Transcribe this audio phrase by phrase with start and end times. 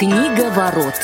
[0.00, 0.94] Книга ворот.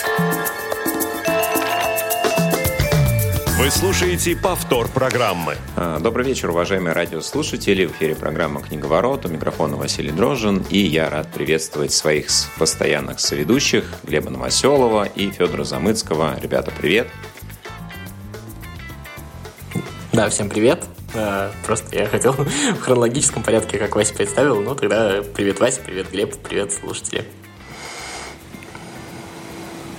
[3.58, 5.56] Вы слушаете повтор программы.
[5.76, 7.84] А, добрый вечер, уважаемые радиослушатели.
[7.84, 9.26] В эфире программа «Книговорот».
[9.26, 10.64] У микрофона Василий Дрожжин.
[10.70, 12.28] И я рад приветствовать своих
[12.58, 16.40] постоянных соведущих Глеба Новоселова и Федора Замыцкого.
[16.40, 17.08] Ребята, привет.
[20.14, 20.84] Да, всем привет.
[21.14, 24.62] А, просто я хотел в хронологическом порядке, как Вася представил.
[24.62, 27.26] Ну, тогда привет, Вася, привет, Глеб, привет, слушатели.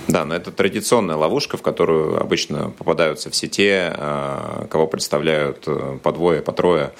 [0.08, 5.98] Да, но это традиционная ловушка, в которую обычно попадаются все те, а, кого представляют э,
[6.02, 6.92] по двое, по трое.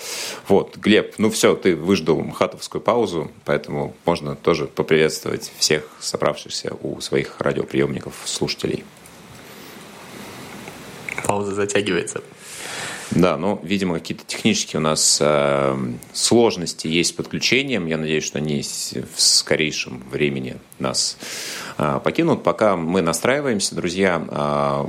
[0.46, 7.00] Вот, Глеб, ну все, ты выждал хатовскую паузу, поэтому можно тоже поприветствовать всех собравшихся у
[7.00, 8.84] своих радиоприемников слушателей.
[11.24, 12.22] Пауза затягивается.
[13.10, 15.76] Да, ну, видимо, какие-то технические у нас э,
[16.12, 17.86] сложности есть с подключением.
[17.86, 21.67] Я надеюсь, что они в скорейшем времени нас э,
[22.04, 22.42] покинут.
[22.42, 24.86] Пока мы настраиваемся, друзья, э,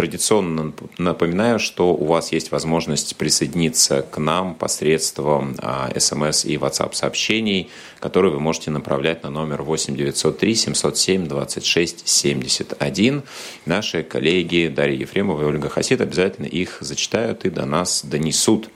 [0.00, 5.56] Традиционно напоминаю, что у вас есть возможность присоединиться к нам посредством
[5.98, 13.22] смс и WhatsApp сообщений, которые вы можете направлять на номер 8 903 707 26 71.
[13.66, 18.70] Наши коллеги Дарья Ефремова и Ольга Хасид обязательно их зачитают и до нас донесут.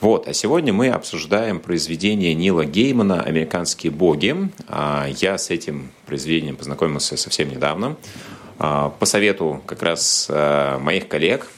[0.00, 0.28] Вот.
[0.28, 4.36] А сегодня мы обсуждаем произведение Нила Геймана «Американские боги».
[4.68, 7.96] А, я с этим произведением познакомился совсем недавно.
[8.58, 11.48] А, по совету как раз а, моих коллег.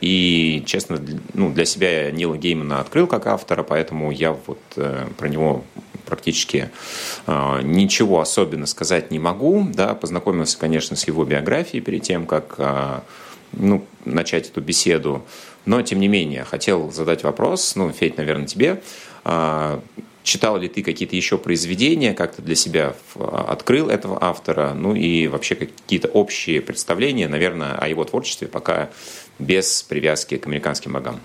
[0.00, 1.00] И, честно,
[1.34, 5.62] ну, для себя я Нила Геймана открыл как автора, поэтому я вот э, про него
[6.06, 6.70] практически
[7.62, 9.64] ничего особенно сказать не могу.
[9.72, 12.58] Да, познакомился, конечно, с его биографией перед тем, как
[13.52, 15.24] ну, начать эту беседу.
[15.64, 18.82] Но, тем не менее, хотел задать вопрос, ну, Федь, наверное, тебе.
[20.22, 25.54] Читал ли ты какие-то еще произведения, как-то для себя открыл этого автора, ну и вообще
[25.54, 28.88] какие-то общие представления, наверное, о его творчестве, пока
[29.38, 31.20] без привязки к американским богам?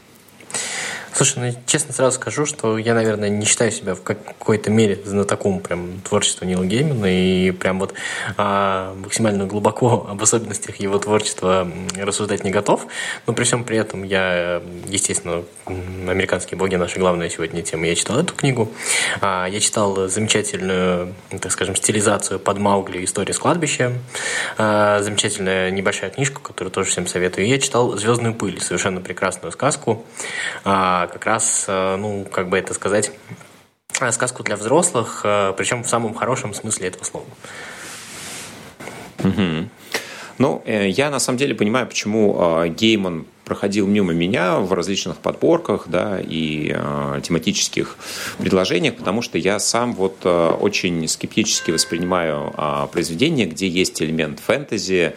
[1.14, 5.60] Слушай, ну честно сразу скажу, что я, наверное, не считаю себя в какой-то мере знатоком
[5.60, 7.94] прям творчества Нила Геймана и прям вот
[8.38, 12.86] а, максимально глубоко об особенностях его творчества рассуждать не готов.
[13.28, 17.88] Но при всем при этом я, естественно, «Американские боги» наша главная сегодня тема.
[17.88, 18.72] Я читал эту книгу.
[19.22, 23.94] А, я читал замечательную, так скажем, стилизацию под Маугли «История с кладбища».
[24.58, 27.48] А, замечательная небольшая книжка, которую тоже всем советую.
[27.48, 30.06] Я читал «Звездную пыль», совершенно прекрасную сказку.
[30.64, 33.12] А, как раз, э, ну, как бы это сказать,
[34.00, 37.28] э, сказку для взрослых, э, причем в самом хорошем смысле этого слова.
[39.20, 39.70] Угу.
[40.38, 46.22] Ну, я на самом деле понимаю, почему Гейман проходил мимо меня в различных подборках да,
[46.22, 47.98] и э, тематических
[48.38, 54.40] предложениях, потому что я сам вот э, очень скептически воспринимаю э, произведения, где есть элемент
[54.40, 55.14] фэнтези,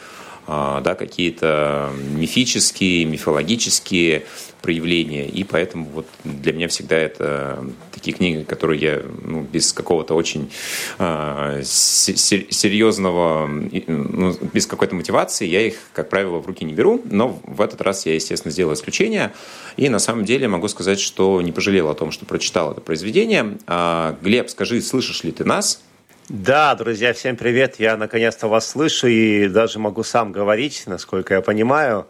[0.47, 4.25] э, да, какие-то мифические, мифологические
[4.63, 10.15] проявления, и поэтому вот для меня всегда это такие книги, которые я ну, без какого-то
[10.15, 10.51] очень
[10.99, 17.41] э, серьезного, ну, без какой-то мотивации, я их, как правило, в руки не беру, но
[17.45, 19.33] в этот раз я, естественно, сделал исключение,
[19.77, 23.59] и на самом деле могу сказать, что не пожалел о том, что прочитал это произведение.
[23.67, 25.83] А, Глеб, скажи, слышишь ли ты нас?
[26.33, 27.75] Да, друзья, всем привет.
[27.79, 32.07] Я наконец-то вас слышу и даже могу сам говорить, насколько я понимаю.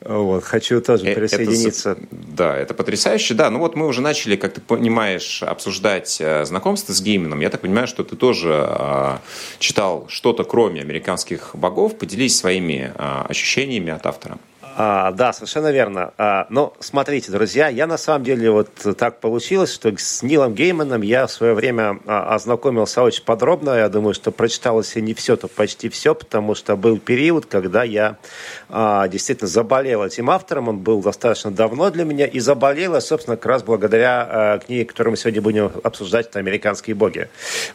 [0.00, 1.90] Вот, хочу тоже э, присоединиться.
[1.90, 3.34] Это, да, это потрясающе.
[3.34, 7.40] Да, ну вот мы уже начали, как ты понимаешь, обсуждать э, знакомство с геймином.
[7.40, 9.18] Я так понимаю, что ты тоже э,
[9.58, 11.98] читал что-то кроме американских богов.
[11.98, 14.38] Поделись своими э, ощущениями от автора.
[14.80, 16.14] А, да, совершенно верно.
[16.18, 21.02] А, но смотрите, друзья, я на самом деле вот так получилось, что с Нилом Гейманом
[21.02, 23.70] я в свое время а, ознакомился очень подробно.
[23.76, 27.82] Я думаю, что прочитал, если не все, то почти все, потому что был период, когда
[27.82, 28.18] я
[28.68, 30.68] а, действительно заболел этим автором.
[30.68, 34.84] Он был достаточно давно для меня и заболел, я, собственно, как раз благодаря а, книге,
[34.84, 37.28] которую мы сегодня будем обсуждать, это «Американские боги».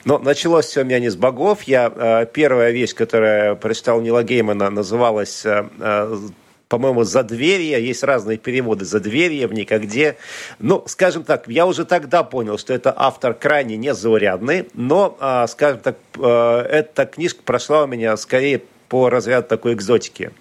[0.06, 1.64] Но началось все у меня не с богов.
[1.64, 6.18] Я, а, первая вещь, которая прочитал Нила Геймана, называлась а, а,
[6.74, 7.86] по-моему, «Задверье».
[7.86, 10.18] Есть разные переводы «Задверье», «В никогде».
[10.58, 15.82] Ну, скажем так, я уже тогда понял, что это автор крайне незаурядный, но, а, скажем
[15.82, 20.32] так, э, эта книжка прошла у меня скорее по разряду такой экзотики.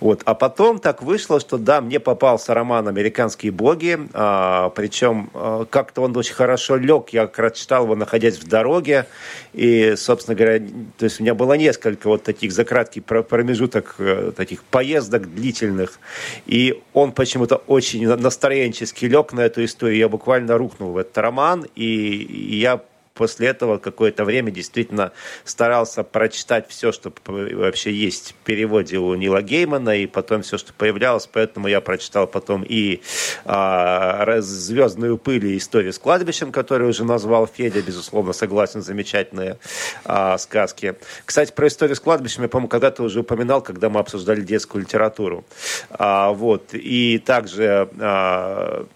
[0.00, 0.22] Вот.
[0.24, 6.02] А потом так вышло, что да, мне попался роман «Американские боги», а, причем а, как-то
[6.02, 9.06] он очень хорошо лег, я как раз читал его, находясь в дороге,
[9.52, 10.64] и, собственно говоря,
[10.98, 15.98] то есть у меня было несколько вот таких за краткий промежуток э, таких поездок длительных,
[16.46, 21.66] и он почему-то очень настроенчески лег на эту историю, я буквально рухнул в этот роман,
[21.74, 22.80] и я
[23.14, 25.12] после этого какое-то время действительно
[25.44, 30.72] старался прочитать все, что вообще есть в переводе у Нила Геймана, и потом все, что
[30.72, 33.02] появлялось, поэтому я прочитал потом и
[33.44, 39.58] а, «Звездную пыль» и «Историю с кладбищем», которую уже назвал Федя, безусловно, согласен, замечательные
[40.04, 40.96] а, сказки.
[41.24, 45.44] Кстати, про «Историю с кладбищем» я, по-моему, когда-то уже упоминал, когда мы обсуждали детскую литературу.
[45.90, 46.70] А, вот.
[46.72, 48.86] И также а,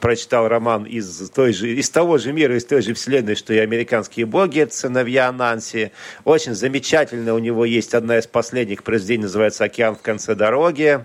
[0.00, 3.61] прочитал роман из, той же, из того же мира, из той же вселенной, что и
[3.62, 5.92] «Американские боги», это «Сыновья Нанси».
[6.24, 11.04] Очень замечательно у него есть одна из последних произведений, называется «Океан в конце дороги».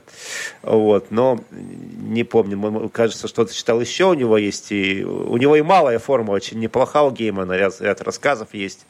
[0.62, 1.12] Вот.
[1.12, 4.72] Но не помню, кажется, что-то читал еще у него есть.
[4.72, 8.86] И, у него и малая форма очень неплоха у Геймана, ряд, ряд рассказов есть.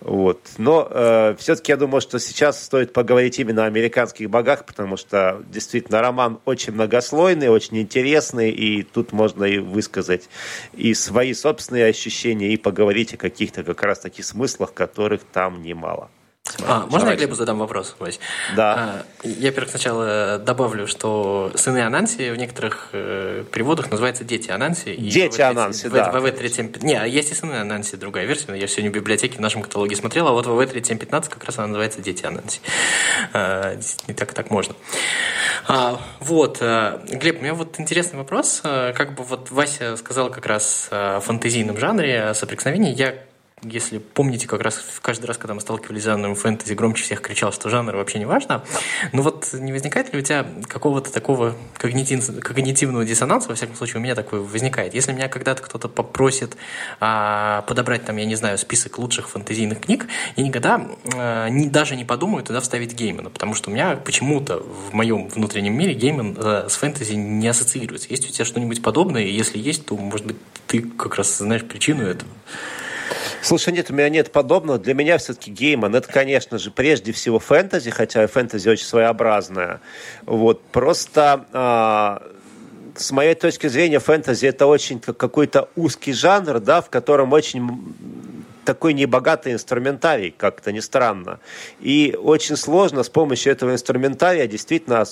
[0.00, 0.40] Вот.
[0.58, 5.42] Но э, все-таки я думаю, что сейчас стоит поговорить именно о американских богах, потому что
[5.50, 10.28] действительно роман очень многослойный, очень интересный, и тут можно и высказать
[10.72, 16.10] и свои собственные ощущения, и поговорить о каких-то как раз таки смыслах, которых там немало.
[16.66, 18.20] А, можно я Глебу задам вопрос, Вась?
[18.56, 19.04] Да.
[19.22, 24.96] А, я, во-первых, сначала добавлю, что сыны Ананси в некоторых э, переводах называются дети Ананси.
[24.96, 26.10] Дети Ананси, да.
[26.10, 26.84] В ВВ-3715.
[26.84, 28.54] Не, а есть и сыны Ананси, другая версия.
[28.54, 31.68] Я сегодня в библиотеке в нашем каталоге смотрел, а вот в ВВ-3715 как раз она
[31.68, 32.60] называется Дети Ананси.
[33.32, 33.76] А,
[34.08, 34.74] не так так можно.
[35.66, 38.60] А, вот, а, Глеб, у меня вот интересный вопрос.
[38.64, 42.94] А, как бы вот Вася сказал как раз о фантазийном жанре, о соприкосновении.
[42.94, 43.14] Я
[43.62, 47.52] если помните, как раз каждый раз, когда мы сталкивались с жанром фэнтези, громче всех кричал,
[47.52, 48.64] что жанр вообще не важно.
[49.12, 53.98] Ну вот не возникает ли у тебя какого-то такого когнитив, когнитивного диссонанса, во всяком случае,
[53.98, 54.94] у меня такой возникает.
[54.94, 56.56] Если меня когда-то кто-то попросит
[57.00, 60.06] а, подобрать там, я не знаю, список лучших фэнтезийных книг,
[60.36, 64.58] я никогда а, не, даже не подумаю туда вставить Геймана, потому что у меня почему-то
[64.58, 68.08] в моем внутреннем мире Гейман а, с фэнтези не ассоциируется.
[68.10, 69.22] Есть у тебя что-нибудь подобное?
[69.22, 70.36] Если есть, то, может быть,
[70.66, 72.30] ты как раз знаешь причину этого?
[73.42, 74.78] Слушай, нет, у меня нет подобного.
[74.78, 79.80] Для меня все-таки Гейман, это, конечно же, прежде всего фэнтези, хотя фэнтези очень своеобразная.
[80.26, 81.46] Вот, просто...
[81.52, 82.22] А
[82.96, 87.94] с моей точки зрения, фэнтези это очень какой-то узкий жанр, да, в котором очень
[88.64, 91.40] такой небогатый инструментарий, как-то не странно.
[91.80, 95.04] И очень сложно с помощью этого инструментария действительно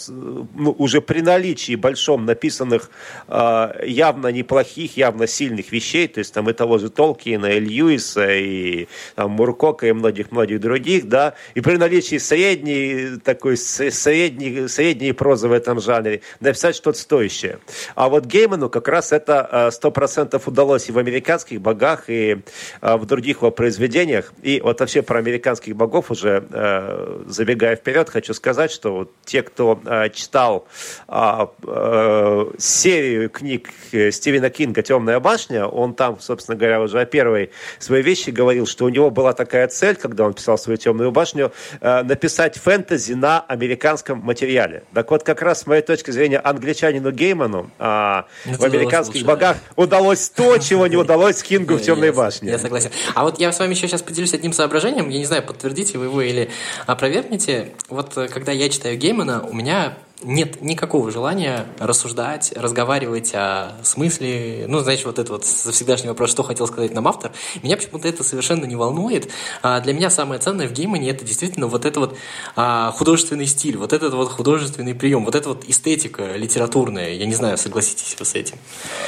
[0.54, 2.90] ну, уже при наличии большом написанных
[3.26, 8.28] э, явно неплохих, явно сильных вещей, то есть там и того же Толкина, и Льюиса,
[8.30, 15.48] и там, Муркока, и многих-многих других, да, и при наличии средней, такой средней, средней прозы
[15.48, 17.58] в этом жанре написать что-то стоящее.
[17.94, 22.38] А вот Гейману как раз это сто процентов удалось и в американских богах, и
[22.80, 24.32] э, в других их произведениях.
[24.42, 29.42] И вот вообще про американских богов уже э, забегая вперед, хочу сказать, что вот те,
[29.42, 30.66] кто э, читал
[31.08, 37.50] э, э, серию книг Стивена Кинга «Темная башня», он там, собственно говоря, уже о первой
[37.78, 41.52] своей вещи говорил, что у него была такая цель, когда он писал свою «Темную башню»,
[41.80, 44.84] э, написать фэнтези на американском материале.
[44.94, 50.28] Так вот, как раз с моей точки зрения, англичанину Гейману э, в американских богах удалось
[50.28, 52.50] то, чего не удалось Кингу в «Темной башне».
[52.50, 52.90] Я согласен.
[53.14, 55.10] А вот я с вами еще сейчас поделюсь одним соображением.
[55.10, 56.50] Я не знаю, подтвердите вы его или
[56.86, 57.74] опровергните.
[57.90, 64.64] Вот э, когда я читаю Геймана, у меня нет никакого желания рассуждать, разговаривать о смысле,
[64.68, 67.32] ну, знаете, вот это вот всегдашний вопрос, что хотел сказать нам автор,
[67.62, 69.30] меня почему-то это совершенно не волнует.
[69.62, 72.16] А для меня самое ценное в геймане это действительно вот это вот
[72.56, 77.12] а, художественный стиль, вот этот вот художественный прием, вот эта вот эстетика литературная.
[77.12, 78.56] Я не знаю, согласитесь вы с этим.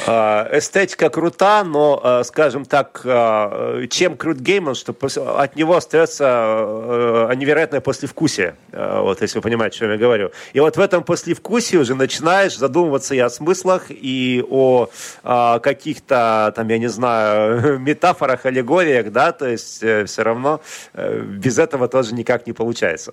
[0.06, 4.94] А, эстетика крута, но, а, скажем так, а, чем крут гейман, что
[5.36, 10.30] от него остается невероятное послевкусие, вот если вы понимаете, о чем я говорю.
[10.52, 14.88] И вот в этом этом послевкусии уже начинаешь задумываться и о смыслах, и о
[15.22, 20.60] а, каких-то, там, я не знаю, метафорах, аллегориях, да, то есть э, все равно
[20.94, 23.12] э, без этого тоже никак не получается.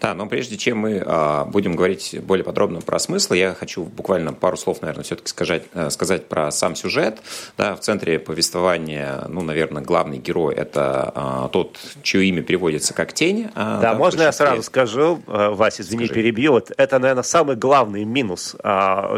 [0.00, 4.32] Да, но прежде чем мы а, будем говорить более подробно про смысл, я хочу буквально
[4.32, 7.18] пару слов, наверное, все-таки сказать, э, сказать про сам сюжет.
[7.56, 13.12] Да, в центре повествования, ну, наверное, главный герой– это а, тот, чье имя переводится как
[13.12, 13.50] «тень».
[13.54, 16.20] А, да, да, можно я сразу скажу, э, Вася, извини, Скажи.
[16.20, 16.52] перебью.
[16.52, 18.54] Вот это, наверное, самый главный минус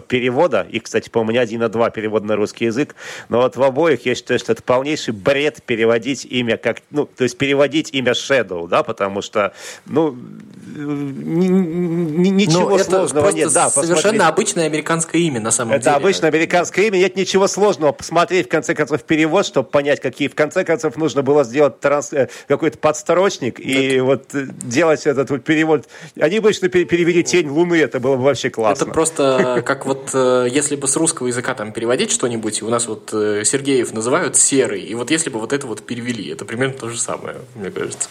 [0.09, 0.67] перевода.
[0.71, 2.95] И, кстати, по-моему, не один, а два перевода на русский язык.
[3.29, 6.79] Но вот в обоих я считаю, что это полнейший бред переводить имя как...
[6.91, 9.53] Ну, то есть переводить имя Shadow, да, потому что,
[9.87, 10.17] ну,
[12.29, 13.53] ничего ну, сложного нет.
[13.53, 15.91] Да, совершенно обычное американское имя на самом это деле.
[15.91, 17.93] Это обычное американское имя, нет ничего сложного.
[17.93, 20.29] Посмотреть, в конце концов, перевод, чтобы понять, какие.
[20.29, 22.13] В конце концов, нужно было сделать транс...
[22.13, 23.67] Э, какой-то подстрочник так.
[23.67, 25.87] и вот э, делать этот вот перевод.
[26.19, 28.85] Они обычно перевели «Тень Луны», это было бы вообще классно.
[28.85, 32.87] Это просто как вот, э, если бы с русского языка там переводить что-нибудь, у нас
[32.87, 36.89] вот Сергеев называют «серый», и вот если бы вот это вот перевели, это примерно то
[36.89, 38.09] же самое, мне кажется.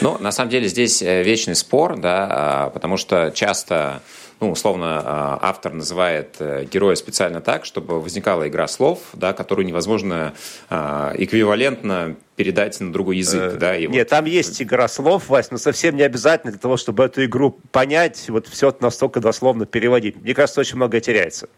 [0.00, 4.02] Ну, на самом деле, здесь вечный спор, да, а, потому что часто
[4.40, 9.66] ну, условно, а, автор называет э, героя специально так, чтобы возникала игра слов, да, которую
[9.66, 10.34] невозможно
[10.68, 13.54] а, эквивалентно передать на другой язык.
[13.54, 14.08] Э, да, и нет, вот...
[14.08, 18.28] там есть игра слов, Вась, но совсем не обязательно для того, чтобы эту игру понять,
[18.28, 20.16] вот все настолько дословно переводить.
[20.20, 21.48] Мне кажется, очень многое теряется.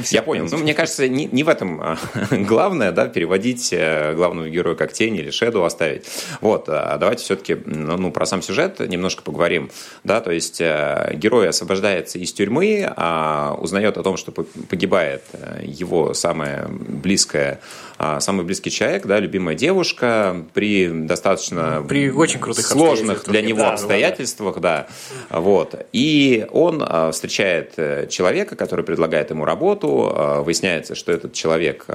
[0.00, 0.46] Все Я понял.
[0.50, 1.98] Ну, мне кажется, не, не в этом а,
[2.30, 6.06] главное, да, переводить э, главного героя как тень или шеду оставить.
[6.40, 9.70] Вот, а давайте все-таки ну, ну, про сам сюжет немножко поговорим.
[10.04, 15.22] Да, то есть э, герой освобождается из тюрьмы, а узнает о том, что погибает
[15.62, 17.60] его самая близкая
[17.98, 23.60] а, самый близкий человек, да, любимая девушка при достаточно при очень крутых сложных для него
[23.60, 24.88] да, обстоятельствах, да,
[25.30, 25.86] да, вот.
[25.92, 31.86] И он встречает э, человека, который предлагает ему работу, а, выясняется, что этот человек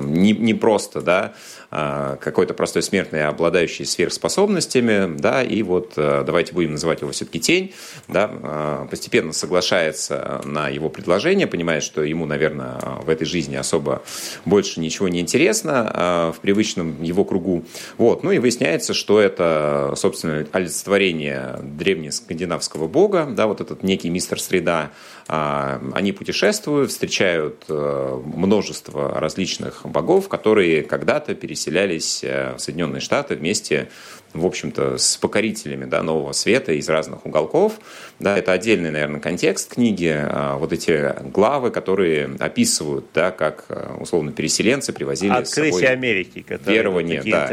[0.00, 1.34] не, не просто, да,
[1.74, 7.74] какой-то простой смертный, обладающий сверхспособностями, да, и вот давайте будем называть его все-таки тень,
[8.08, 14.02] да, постепенно соглашается на его предложение, понимает, что ему, наверное, в этой жизни особо
[14.44, 17.64] больше ничего не интересно, а, в привычном его кругу.
[17.98, 18.22] Вот.
[18.22, 24.90] Ну и выясняется, что это, собственно, олицетворение древнескандинавского бога, да, вот этот некий мистер Среда.
[25.26, 33.36] А, они путешествуют, встречают э, множество различных богов, которые когда-то переселялись э, в Соединенные Штаты
[33.36, 33.88] вместе
[34.34, 37.74] в общем-то, с покорителями да, нового света из разных уголков.
[38.18, 40.12] Да, это отдельный, наверное, контекст книги.
[40.12, 45.88] А, вот эти главы, которые описывают, да, как, а, условно, переселенцы привозили Открытие с собой
[45.88, 47.48] Америки, верование, да,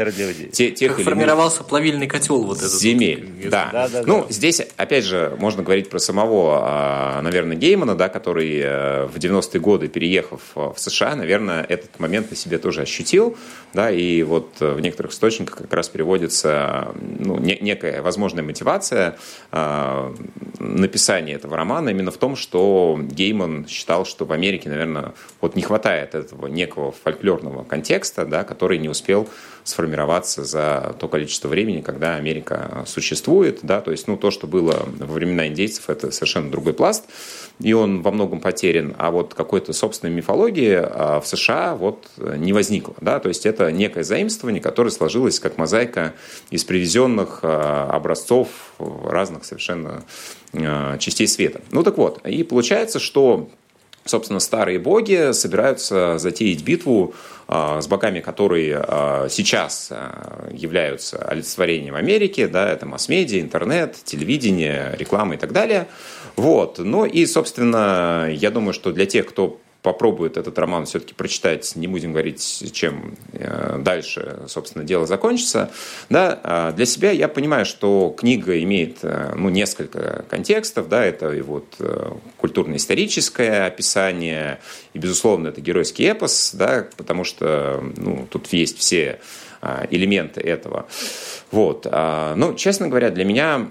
[0.52, 2.72] те, тех как формировался плавильный котел вот этот.
[2.72, 3.68] Земель, вот, да.
[3.72, 4.02] Да, да.
[4.04, 4.32] Ну, да.
[4.32, 9.60] здесь, опять же, можно говорить про самого, а, наверное, Геймана, да, который э, в 90-е
[9.60, 13.36] годы, переехав в США, наверное, этот момент на себе тоже ощутил,
[13.72, 19.16] да, и вот в некоторых источниках как раз переводится ну, не, некая возможная мотивация
[19.50, 20.14] э,
[20.58, 25.62] написания этого романа именно в том, что Гейман считал, что в Америке, наверное, вот не
[25.62, 29.28] хватает этого некого фольклорного контекста, да, который не успел
[29.64, 34.88] сформироваться за то количество времени, когда Америка существует, да, то есть, ну, то, что было
[34.98, 37.04] во времена индейцев, это совершенно другой пласт,
[37.62, 42.52] и он во многом потерян, а вот какой-то собственной мифологии а, в США вот не
[42.52, 46.12] возникло, да, то есть это некое заимствование, которое сложилось как мозаика
[46.50, 50.04] из привезенных а, образцов разных совершенно
[50.52, 51.60] а, частей света.
[51.70, 53.48] Ну так вот, и получается, что
[54.04, 57.14] собственно, старые боги собираются затеять битву
[57.46, 58.84] с богами, которые
[59.30, 59.92] сейчас
[60.50, 65.86] являются олицетворением Америки, да, это масс-медиа, интернет, телевидение, реклама и так далее.
[66.36, 66.78] Вот.
[66.78, 71.88] Ну и, собственно, я думаю, что для тех, кто попробует этот роман все-таки прочитать, не
[71.88, 75.72] будем говорить, чем э, дальше, собственно, дело закончится.
[76.08, 80.88] Да, а для себя я понимаю, что книга имеет э, ну, несколько контекстов.
[80.88, 84.60] Да, это и вот э, культурно-историческое описание,
[84.94, 89.18] и, безусловно, это геройский эпос, да, потому что ну, тут есть все
[89.90, 90.86] элементы этого.
[91.50, 91.86] Вот.
[91.90, 93.68] А, ну, честно говоря, для меня,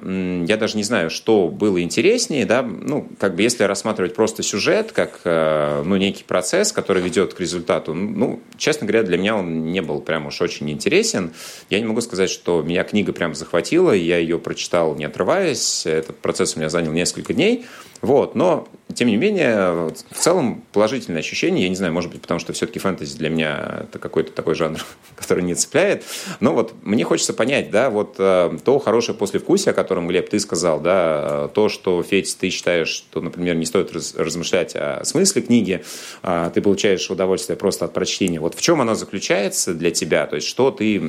[0.47, 4.91] я даже не знаю, что было интереснее, да, ну, как бы если рассматривать просто сюжет,
[4.91, 9.65] как, э, ну, некий процесс, который ведет к результату, ну, честно говоря, для меня он
[9.65, 11.33] не был прям уж очень интересен.
[11.69, 16.17] Я не могу сказать, что меня книга прям захватила, я ее прочитал не отрываясь, этот
[16.17, 17.65] процесс у меня занял несколько дней,
[18.01, 22.39] вот, но, тем не менее, в целом положительное ощущение, я не знаю, может быть, потому
[22.39, 24.83] что все-таки фэнтези для меня это какой-то такой жанр,
[25.15, 26.03] который не цепляет,
[26.39, 30.39] но вот мне хочется понять, да, вот э, то хорошее послевкусие, о котором, Глеб, ты
[30.39, 35.41] сказал, да, то, что, Федь, ты считаешь, что, например, не стоит раз, размышлять о смысле
[35.41, 35.83] книги,
[36.23, 38.39] а ты получаешь удовольствие просто от прочтения.
[38.39, 41.01] Вот в чем оно заключается для тебя, то есть что ты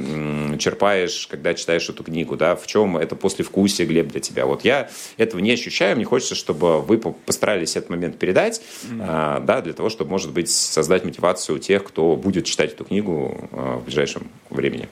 [0.58, 4.46] черпаешь, когда читаешь эту книгу, да, в чем это послевкусие, Глеб, для тебя?
[4.46, 9.44] Вот я этого не ощущаю, мне хочется, чтобы вы постарались этот момент передать, mm-hmm.
[9.44, 13.48] да, для того, чтобы, может быть, создать мотивацию у тех, кто будет читать эту книгу
[13.52, 14.88] а, в ближайшем времени.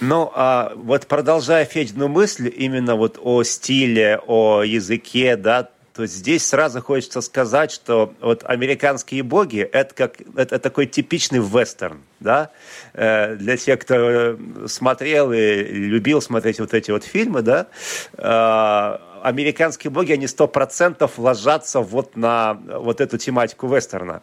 [0.00, 6.44] Ну, а вот продолжая Федину мысль именно вот о стиле, о языке, да, то здесь
[6.44, 12.50] сразу хочется сказать, что вот американские боги это как это такой типичный вестерн, да,
[12.94, 17.68] э, для тех, кто смотрел и любил смотреть вот эти вот фильмы, да,
[18.14, 24.22] э, американские боги, они сто процентов ложатся вот на вот эту тематику вестерна.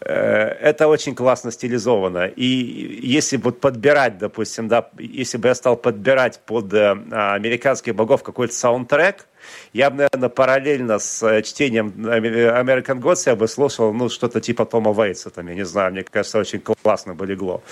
[0.00, 0.14] Э,
[0.60, 2.26] это очень классно стилизовано.
[2.26, 8.22] И если вот подбирать, допустим, да, если бы я стал подбирать под э, американских богов
[8.22, 9.26] какой-то саундтрек,
[9.72, 14.66] я бы, наверное, параллельно с э, чтением American Gods я бы слушал, ну, что-то типа
[14.66, 17.62] Тома Вейтса, там, я не знаю, мне кажется, очень классно бы легло.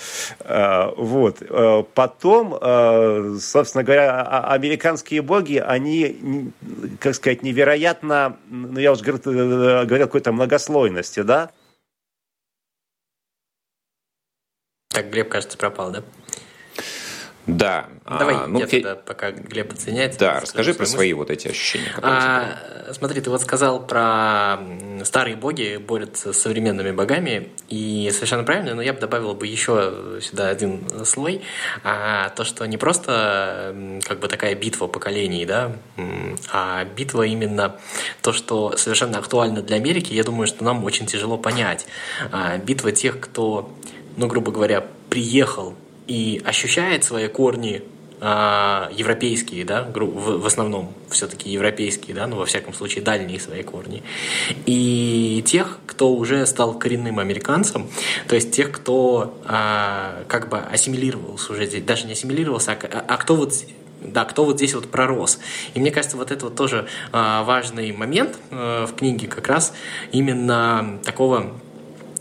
[0.97, 1.37] Вот.
[1.93, 2.51] Потом,
[3.39, 6.51] собственно говоря, а, американские боги, они,
[6.99, 11.51] как сказать, невероятно, ну, я уже говорил, какой-то многослойности, да,
[14.97, 16.03] Так, Глеб, кажется, пропал, да?
[17.47, 17.87] Да.
[18.05, 20.19] Давай, а, ну, я тогда, пока Глеб оценяется.
[20.19, 20.93] Да, расскажи про мысли.
[20.93, 21.93] свои вот эти ощущения.
[22.01, 24.59] А, смотри, ты вот сказал про
[25.03, 30.19] старые боги борются с современными богами, и совершенно правильно, но я бы добавил бы еще
[30.21, 31.41] сюда один слой,
[31.83, 33.73] а, то, что не просто
[34.03, 35.71] как бы такая битва поколений, да,
[36.51, 37.77] а битва именно
[38.21, 41.87] то, что совершенно актуально для Америки, я думаю, что нам очень тяжело понять.
[42.31, 43.73] А, битва тех, кто
[44.17, 45.75] ну, грубо говоря, приехал
[46.07, 47.83] и ощущает свои корни
[48.19, 53.61] а, европейские, да, в, в основном все-таки европейские, да, ну, во всяком случае, дальние свои
[53.61, 54.01] корни.
[54.65, 57.87] И тех, кто уже стал коренным американцем,
[58.27, 63.17] то есть тех, кто а, как бы ассимилировался уже здесь, даже не ассимилировался, а, а
[63.17, 63.53] кто вот
[63.99, 65.39] да, кто вот здесь вот пророс.
[65.73, 69.73] И мне кажется, вот это вот тоже а, важный момент а, в книге как раз
[70.11, 71.66] именно такого Э,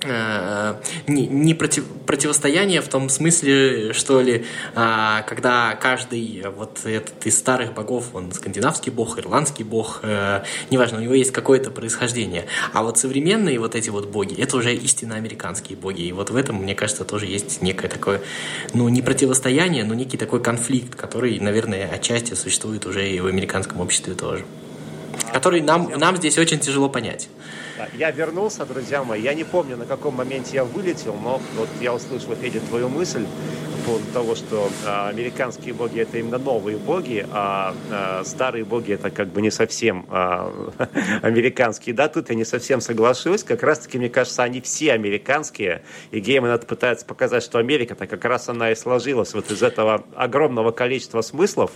[0.03, 7.39] не, не против, противостояние в том смысле, что ли, а, когда каждый вот этот из
[7.39, 12.47] старых богов, он скандинавский бог, ирландский бог, э, неважно, у него есть какое-то происхождение.
[12.73, 16.03] А вот современные вот эти вот боги, это уже истинно американские боги.
[16.03, 18.21] И вот в этом, мне кажется, тоже есть некое такое,
[18.75, 23.81] ну, не противостояние, но некий такой конфликт, который, наверное, отчасти существует уже и в американском
[23.81, 24.45] обществе тоже.
[25.37, 27.29] Который нам, нам здесь очень тяжело понять.
[27.99, 29.21] Я вернулся, друзья мои.
[29.21, 33.27] Я не помню, на каком моменте я вылетел, но вот я услышал, Федя, твою мысль
[33.87, 39.11] поводу того, что а, американские боги это именно новые боги, а, а старые боги это
[39.11, 40.53] как бы не совсем а,
[41.23, 41.95] американские.
[41.95, 43.45] Да, тут я не совсем соглашусь.
[43.45, 45.83] Как раз-таки, мне кажется, они все американские.
[46.11, 50.73] И Гейман пытается показать, что Америка-то как раз она и сложилась вот из этого огромного
[50.73, 51.71] количества смыслов,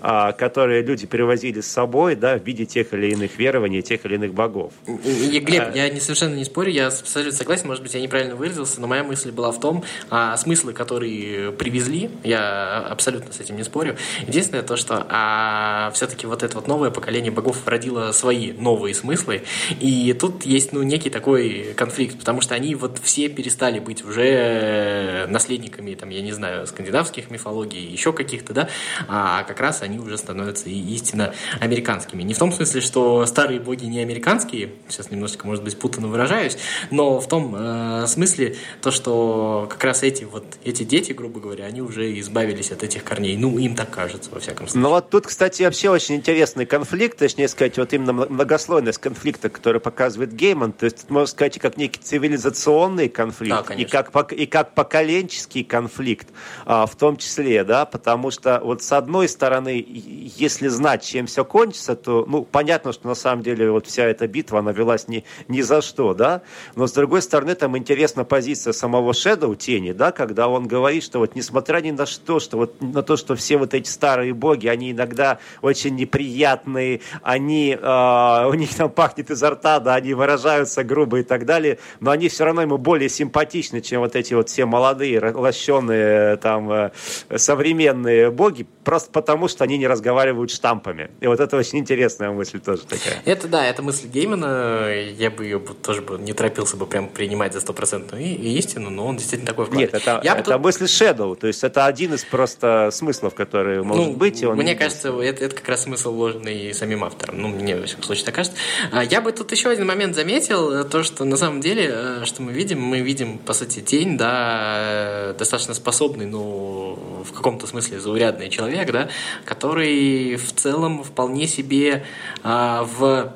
[0.00, 4.16] а, которые люди перевозили с собой, да, в виде тех или иных верований, тех или
[4.16, 4.72] иных богов.
[4.86, 5.76] И, Глеб, а...
[5.76, 9.04] я не, совершенно не спорю, я абсолютно согласен, может быть, я неправильно выразился, но моя
[9.04, 13.96] мысль была в том, а, смыслы, которые привезли, я абсолютно с этим не спорю.
[14.26, 19.42] Единственное то, что а, все-таки вот это вот новое поколение богов родило свои новые смыслы,
[19.80, 25.26] и тут есть, ну, некий такой конфликт, потому что они вот все перестали быть уже
[25.28, 28.68] наследниками, там, я не знаю, скандинавских мифологий, еще каких-то, да,
[29.08, 32.22] а как раз они уже становятся и истинно американскими.
[32.22, 36.56] Не в том смысле, что старые боги не американские, сейчас немножечко, может быть, путанно выражаюсь,
[36.90, 41.66] но в том э, смысле то, что как раз эти вот эти дети, грубо говоря,
[41.66, 43.36] они уже избавились от этих корней.
[43.36, 44.82] Ну, им так кажется, во всяком случае.
[44.82, 49.80] Ну вот тут, кстати, вообще очень интересный конфликт, точнее сказать, вот именно многослойность конфликта, который
[49.80, 50.72] показывает Гейман.
[50.72, 56.28] То есть, можно сказать, как некий цивилизационный конфликт да, и, как, и как поколенческий конфликт
[56.64, 61.44] а, в том числе, да, потому что вот с одной стороны, если знать, чем все
[61.44, 65.24] кончится, то, ну, понятно, что на самом деле вот вся эта битва, она велась ни,
[65.48, 66.42] ни за что, да.
[66.76, 71.18] Но с другой стороны, там интересна позиция самого Шэдоу, Тени, да, когда он говорит, что
[71.22, 74.66] вот несмотря ни на что, что вот на то, что все вот эти старые боги,
[74.66, 80.82] они иногда очень неприятные, они, э, у них там пахнет изо рта, да, они выражаются
[80.82, 84.48] грубо и так далее, но они все равно ему более симпатичны, чем вот эти вот
[84.48, 86.90] все молодые, лощеные, там, э,
[87.36, 91.10] современные боги, просто потому, что они не разговаривают штампами.
[91.20, 93.22] И вот это очень интересная мысль тоже такая.
[93.24, 97.52] Это да, это мысль Геймана, я бы ее тоже бы не торопился бы прям принимать
[97.52, 99.78] за стопроцентную истину, но он действительно такой вклад.
[99.78, 100.62] Нет, это, я это тут...
[100.62, 104.42] мысли Shadow, то есть это один из просто смыслов, которые может ну, быть.
[104.42, 107.40] И он мне кажется, это, это как раз смысл вложенный самим автором.
[107.40, 108.58] Ну, мне, во всяком случае, так кажется.
[108.90, 112.42] А я бы тут еще один момент заметил, то, что на самом деле, э, что
[112.42, 118.00] мы видим, мы видим, по сути, тень, да, э, достаточно способный, ну, в каком-то смысле
[118.00, 119.08] заурядный человек, да,
[119.44, 122.04] который в целом вполне себе
[122.42, 123.34] а, в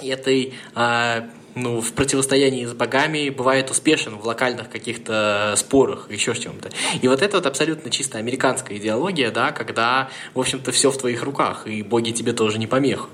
[0.00, 6.70] этой а, ну, в противостоянии с богами бывает успешен в локальных каких-то спорах, еще чем-то.
[7.00, 11.22] И вот это вот абсолютно чисто американская идеология, да, когда, в общем-то, все в твоих
[11.22, 13.08] руках, и боги тебе тоже не помеха.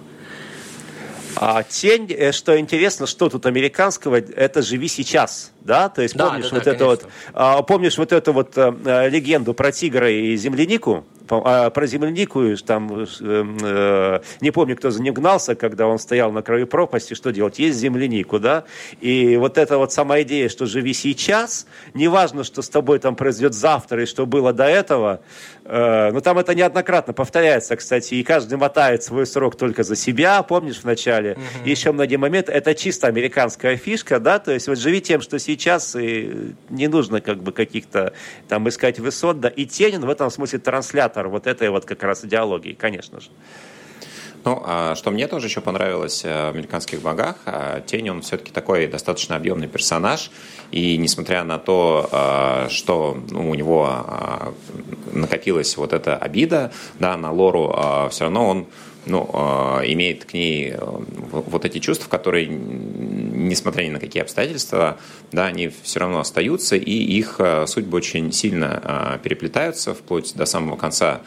[1.40, 6.44] А тень, э, что интересно, что тут американского, это живи сейчас, да, то есть помнишь
[6.44, 10.10] да, да, вот да, это вот, а, помнишь вот эту вот а, легенду про тигра
[10.10, 15.98] и землянику, а, про землянику, там, э, не помню, кто за ним гнался, когда он
[15.98, 17.58] стоял на краю пропасти, что делать?
[17.58, 18.64] Есть землянику, да?
[19.00, 23.54] И вот эта вот сама идея, что живи сейчас, неважно, что с тобой там произойдет
[23.54, 25.20] завтра и что было до этого,
[25.64, 30.42] э, но там это неоднократно повторяется, кстати, и каждый мотает свой срок только за себя,
[30.42, 31.32] помнишь в начале?
[31.32, 31.66] Угу.
[31.66, 35.38] И еще многие моменты, это чисто американская фишка, да, то есть вот живи тем, что
[35.38, 38.12] сейчас, и не нужно как бы каких-то
[38.48, 42.24] там искать высот, да, и Тенин в этом смысле транслятор вот этой вот как раз
[42.24, 43.30] идеологии, конечно же.
[44.44, 48.52] Ну, а что мне тоже еще понравилось э, в «Американских богах», а, Тень, он все-таки
[48.52, 50.30] такой достаточно объемный персонаж,
[50.70, 54.06] и несмотря на то, а, что ну, у него
[55.12, 57.74] накопилась вот эта обида да, на Лору,
[58.10, 58.66] все равно он
[59.08, 59.24] ну,
[59.84, 62.48] имеет к ней э, вот эти чувства, которые,
[63.38, 64.98] несмотря ни на какие обстоятельства,
[65.32, 70.76] да, они все равно остаются, и их э, судьбы очень сильно переплетаются вплоть до самого
[70.76, 71.22] конца а,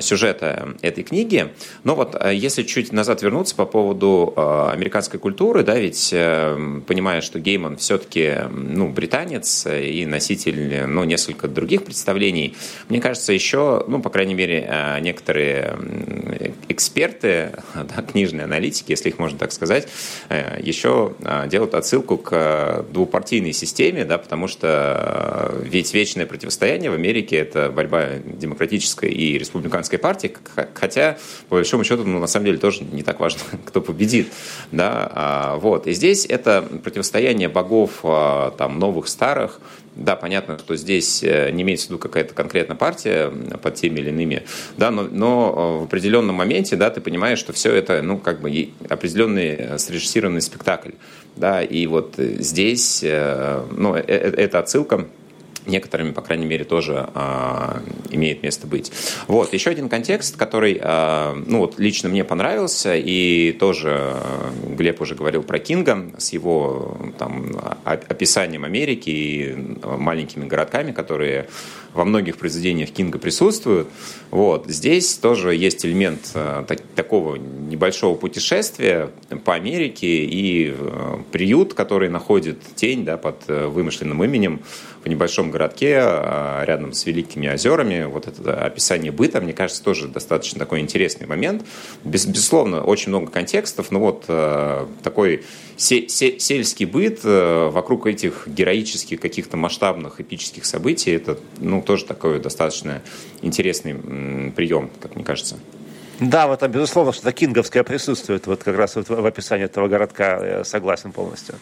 [0.00, 1.52] сюжета этой книги.
[1.84, 6.80] Но вот а, если чуть назад вернуться по поводу а, американской культуры, да, ведь э,
[6.86, 12.56] понимая, что Гейман все-таки ну, британец и носитель ну, несколько других представлений,
[12.88, 15.76] мне кажется, еще, ну, по крайней мере, некоторые
[16.68, 19.88] эксперты, да, книжные аналитики, если их можно так сказать,
[20.28, 21.14] э, еще
[21.48, 28.10] делают отсылку к двупартийной системе, да, потому что ведь вечное противостояние в Америке– это борьба
[28.24, 30.36] демократической и республиканской республиканской партии,
[30.74, 34.28] хотя, по большому счету, ну, на самом деле тоже не так важно, кто победит.
[34.72, 35.10] Да?
[35.12, 35.86] А, вот.
[35.86, 39.60] И здесь это противостояние богов а, там, новых, старых,
[39.96, 44.10] да, понятно, что здесь э, не имеется в виду какая-то конкретная партия под теми или
[44.10, 44.42] иными,
[44.76, 48.42] да, но, но э, в определенном моменте, да, ты понимаешь, что все это, ну, как
[48.42, 50.90] бы определенный э, срежиссированный спектакль,
[51.34, 55.06] да, и вот здесь, ну, это отсылка
[55.66, 58.92] некоторыми, по крайней мере, тоже э, имеет место быть.
[59.26, 65.00] Вот, еще один контекст, который, э, ну вот, лично мне понравился, и тоже э, Глеб
[65.00, 67.52] уже говорил про Кинга с его там
[67.84, 71.48] описанием Америки и маленькими городками, которые
[71.96, 73.88] во многих произведениях Кинга присутствуют.
[74.30, 74.66] Вот.
[74.68, 79.10] Здесь тоже есть элемент э, так, такого небольшого путешествия
[79.44, 84.60] по Америке и э, приют, который находит тень да, под э, вымышленным именем
[85.02, 85.98] в небольшом городке
[86.64, 88.06] рядом с Великими озерами.
[88.06, 91.64] Вот это описание быта, мне кажется, тоже достаточно такой интересный момент.
[92.02, 94.24] Без, безусловно, очень много контекстов, но вот
[95.04, 95.44] такой
[95.76, 102.38] се, се, сельский быт вокруг этих героических каких-то масштабных эпических событий, это ну, тоже такой
[102.40, 103.02] достаточно
[103.40, 105.56] интересный прием, как мне кажется.
[106.20, 110.44] Да, вот там, безусловно, что-то кинговское присутствует вот как раз вот в описании этого городка,
[110.44, 111.56] я согласен полностью.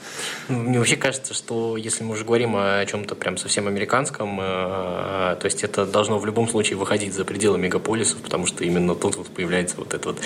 [0.49, 5.45] Мне вообще кажется, что если мы уже говорим о чем-то прям совсем американском, э, то
[5.45, 9.27] есть это должно в любом случае выходить за пределы мегаполисов, потому что именно тут вот
[9.27, 10.19] появляется вот этот вот,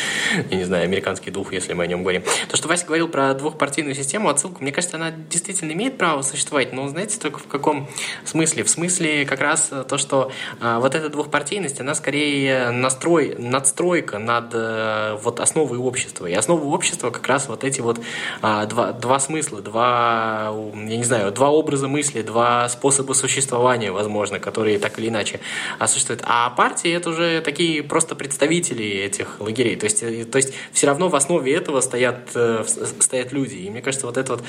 [0.51, 2.23] я не знаю, американский дух, если мы о нем говорим.
[2.51, 6.75] То, что Вася говорил про двухпартийную систему, отсылку, мне кажется, она действительно имеет право существовать,
[6.75, 7.89] но знаете, только в каком
[8.27, 8.65] смысле?
[8.65, 14.51] В смысле как раз то, что э, вот эта двухпартийность, она скорее настрой, надстройка над
[14.53, 16.27] э, вот основой общества.
[16.27, 18.01] И основа общества как раз вот эти вот
[18.43, 24.39] а, два, два смысла, два, я не знаю, два образа мысли, два способа существования, возможно,
[24.39, 25.41] которые так или иначе
[25.87, 26.23] существуют.
[26.25, 29.77] А партии это уже такие просто представители этих лагерей.
[29.77, 32.65] То есть, э, то есть все равно в основе этого стоят, э,
[33.01, 33.55] стоят люди.
[33.55, 34.45] И мне кажется, вот это вот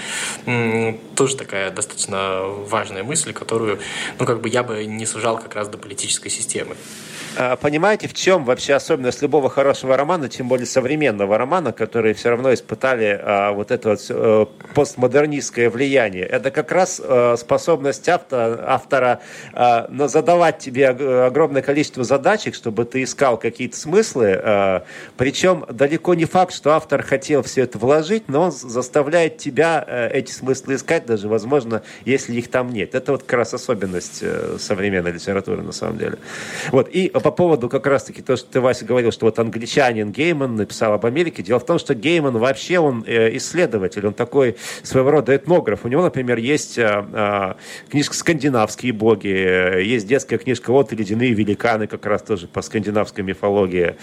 [1.15, 3.79] тоже такая достаточно важная мысль, которую,
[4.19, 6.75] ну, как бы я бы не сужал как раз до политической системы.
[7.38, 12.30] А, понимаете, в чем вообще особенность любого хорошего романа, тем более современного романа, который все
[12.30, 16.24] равно испытали а, вот это вот а, постмодернистское влияние?
[16.24, 19.19] Это как раз а, способность автора, автора
[19.52, 24.39] а, задавать тебе огромное количество задачек, чтобы ты искал какие-то смыслы.
[24.41, 24.84] А,
[25.17, 30.08] причем далеко не факт, что автор хотел все это вложить, но он заставляет тебя а,
[30.08, 32.95] эти смыслы искать, даже, возможно, если их там нет.
[32.95, 34.24] Это вот как раз особенность
[34.58, 36.17] современной литературы на самом деле.
[36.72, 36.88] Вот.
[36.88, 40.93] И по поводу как раз-таки то, что ты, Вася, говорил, что вот англичанин Гейман написал
[40.93, 41.43] об Америке.
[41.43, 45.85] Дело в том, что Гейман вообще он э, исследователь, он такой своего рода этнограф.
[45.85, 47.53] У него, например, есть э, э,
[47.89, 53.23] книжка «Скандинавские боги», есть детская книжка «Вот и ледяные великаны», как раз тоже по скандинавской
[53.23, 53.95] мифологии.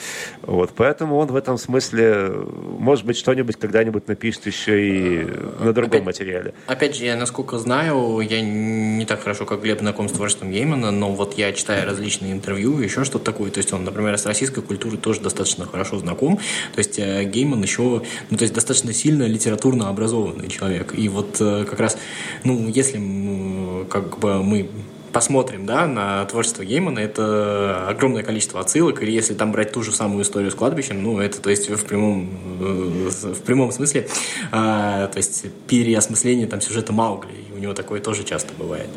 [0.42, 2.30] Вот, поэтому он в этом смысле,
[2.78, 5.24] может быть, что-нибудь когда-нибудь напишет еще и
[5.61, 6.54] на другом опять, материале.
[6.66, 10.90] Опять же, я, насколько знаю, я не так хорошо, как Глеб, знаком с творчеством Геймана,
[10.90, 13.50] но вот я читаю различные интервью, еще что-то такое.
[13.50, 16.37] То есть он, например, с российской культурой тоже достаточно хорошо знаком.
[16.75, 20.94] То есть э, Гейман еще, ну, то есть достаточно сильно литературно образованный человек.
[20.96, 21.99] И вот э, как раз,
[22.44, 23.01] ну, если
[23.88, 24.68] как бы мы
[25.16, 29.90] посмотрим, да, на творчество Геймана, это огромное количество отсылок, или если там брать ту же
[29.90, 32.29] самую историю с кладбищем, ну, это, то есть, в прямом,
[32.61, 34.09] э, в прямом смысле,
[34.53, 38.90] а, то есть, переосмысление там сюжета Маугли, и у него такое тоже часто бывает.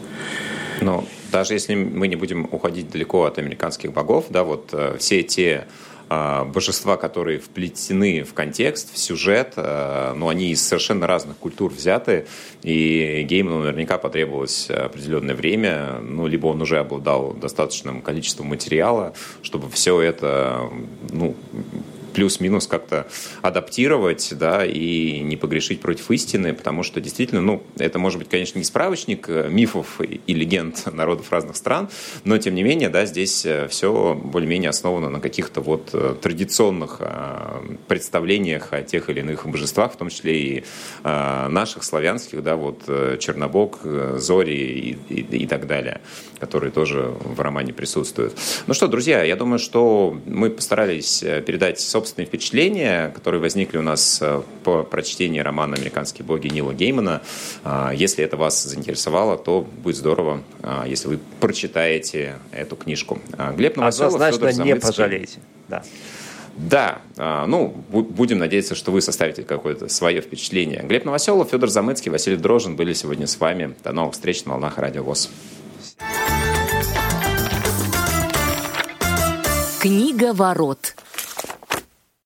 [0.81, 5.67] Но даже если мы не будем уходить далеко от американских богов, да, вот все те
[6.09, 12.25] божества, которые вплетены в контекст, в сюжет, а, но они из совершенно разных культур взяты,
[12.63, 19.69] и Гейману наверняка потребовалось определенное время, ну, либо он уже обладал достаточным количеством материала, чтобы
[19.69, 20.69] все это,
[21.11, 21.35] ну,
[22.19, 23.07] плюс-минус как-то
[23.41, 28.57] адаптировать, да, и не погрешить против истины, потому что действительно, ну, это может быть, конечно,
[28.57, 31.87] не справочник э, мифов и легенд народов разных стран,
[32.25, 36.99] но тем не менее, да, здесь э, все более-менее основано на каких-то вот э, традиционных
[37.87, 40.63] представлениях о тех или иных божествах, в том числе и
[41.03, 42.83] наших славянских, да, вот
[43.19, 43.79] Чернобог,
[44.15, 46.01] Зори и, и, и так далее,
[46.39, 48.37] которые тоже в романе присутствуют.
[48.67, 51.79] Ну что, друзья, я думаю, что мы постарались передать
[52.09, 57.21] собственные впечатления, которые возникли у нас э, по прочтении романа «Американские боги» Нила Геймана.
[57.63, 63.19] А, если это вас заинтересовало, то будет здорово, а, если вы прочитаете эту книжку.
[63.37, 65.39] А, Глеб Новоселов, Однозначно Федор не пожалеете.
[65.67, 65.83] Да.
[66.57, 66.99] Да,
[67.47, 70.81] ну, будем надеяться, что вы составите какое-то свое впечатление.
[70.83, 73.75] Глеб Новоселов, Федор Замыцкий, Василий Дрожин были сегодня с вами.
[73.81, 75.29] До новых встреч на волнах Радио ВОЗ.
[79.79, 80.95] Книга ворот.